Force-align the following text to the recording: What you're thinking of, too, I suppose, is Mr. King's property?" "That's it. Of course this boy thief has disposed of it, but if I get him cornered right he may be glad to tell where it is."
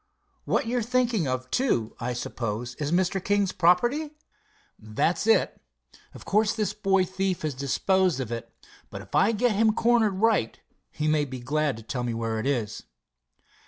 What 0.45 0.65
you're 0.65 0.81
thinking 0.81 1.27
of, 1.27 1.51
too, 1.51 1.95
I 1.99 2.13
suppose, 2.13 2.73
is 2.79 2.91
Mr. 2.91 3.23
King's 3.23 3.51
property?" 3.51 4.09
"That's 4.79 5.27
it. 5.27 5.61
Of 6.15 6.25
course 6.25 6.55
this 6.55 6.73
boy 6.73 7.05
thief 7.05 7.43
has 7.43 7.53
disposed 7.53 8.19
of 8.19 8.31
it, 8.31 8.51
but 8.89 9.03
if 9.03 9.13
I 9.13 9.31
get 9.31 9.51
him 9.51 9.73
cornered 9.75 10.15
right 10.17 10.59
he 10.89 11.07
may 11.07 11.25
be 11.25 11.39
glad 11.39 11.77
to 11.77 11.83
tell 11.83 12.03
where 12.05 12.39
it 12.39 12.47
is." 12.47 12.81